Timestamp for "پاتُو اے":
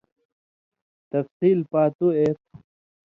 1.71-2.27